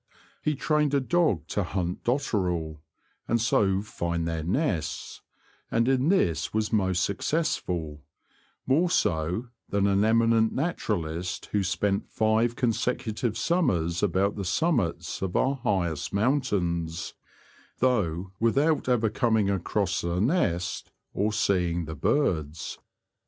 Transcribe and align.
He 0.41 0.55
trained 0.55 0.95
a 0.95 0.99
dog 0.99 1.47
to 1.49 1.61
hunt 1.61 2.03
dotterel, 2.03 2.79
and 3.27 3.39
so 3.39 3.83
find 3.83 4.27
their 4.27 4.41
nests, 4.43 5.21
and 5.69 5.87
in 5.87 6.09
this 6.09 6.51
was 6.51 6.73
most 6.73 7.03
successful— 7.03 8.01
more 8.65 8.89
so 8.89 9.49
than 9.69 9.85
an 9.85 9.99
emi 10.01 10.27
nent 10.29 10.53
naturalist 10.53 11.49
who 11.51 11.61
spent 11.63 12.09
five 12.09 12.55
consecutive 12.55 13.37
summers 13.37 14.01
about 14.01 14.35
the 14.35 14.43
summits 14.43 15.21
of 15.21 15.35
our 15.35 15.57
highest 15.57 16.11
mountains, 16.11 17.13
though 17.77 18.31
without 18.39 18.89
ever 18.89 19.07
coming 19.11 19.51
across 19.51 20.01
a 20.03 20.19
nest 20.19 20.89
or 21.13 21.31
seeing 21.31 21.85
the 21.85 21.93
birds. 21.95 22.79